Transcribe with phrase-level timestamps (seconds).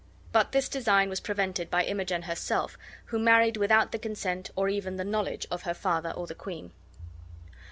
[0.31, 4.95] But this design was prevented by Imogen herself, who married without the consent or even
[4.95, 6.71] knowledge of her father or the queen.